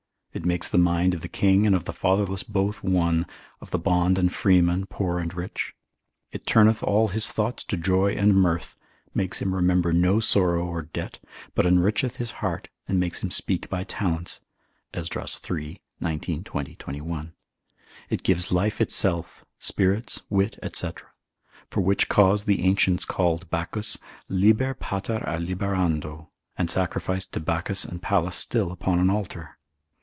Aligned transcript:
It 0.33 0.45
makes 0.45 0.69
the 0.69 0.77
mind 0.77 1.13
of 1.13 1.19
the 1.19 1.27
king 1.27 1.67
and 1.67 1.75
of 1.75 1.83
the 1.83 1.91
fatherless 1.91 2.41
both 2.41 2.83
one, 2.85 3.25
of 3.59 3.71
the 3.71 3.77
bond 3.77 4.17
and 4.17 4.33
freeman, 4.33 4.85
poor 4.85 5.19
and 5.19 5.33
rich; 5.33 5.75
it 6.31 6.47
turneth 6.47 6.81
all 6.81 7.09
his 7.09 7.29
thoughts 7.29 7.65
to 7.65 7.75
joy 7.75 8.13
and 8.13 8.33
mirth, 8.33 8.77
makes 9.13 9.41
him 9.41 9.53
remember 9.53 9.91
no 9.91 10.21
sorrow 10.21 10.65
or 10.65 10.83
debt, 10.83 11.19
but 11.53 11.65
enricheth 11.65 12.15
his 12.15 12.31
heart, 12.31 12.69
and 12.87 12.97
makes 12.97 13.21
him 13.21 13.29
speak 13.29 13.67
by 13.69 13.83
talents, 13.83 14.39
Esdras 14.93 15.41
iii. 15.51 15.81
19, 15.99 16.45
20, 16.45 16.75
21. 16.77 17.33
It 18.09 18.23
gives 18.23 18.53
life 18.53 18.79
itself, 18.79 19.43
spirits, 19.59 20.21
wit, 20.29 20.57
&c. 20.73 20.91
For 21.69 21.81
which 21.81 22.07
cause 22.07 22.45
the 22.45 22.63
ancients 22.63 23.03
called 23.03 23.49
Bacchus, 23.49 23.97
Liber 24.29 24.75
pater 24.75 25.17
a 25.27 25.37
liberando, 25.39 26.29
and 26.57 26.69
sacrificed 26.71 27.33
to 27.33 27.41
Bacchus 27.41 27.83
and 27.83 28.01
Pallas 28.01 28.37
still 28.37 28.71
upon 28.71 28.97
an 28.97 29.09
altar. 29.09 29.57